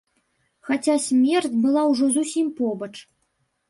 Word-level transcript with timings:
Хаця 0.69 0.95
смерць 1.05 1.53
была 1.69 1.81
ўжо 1.93 2.05
зусім 2.19 2.53
побач. 2.61 2.95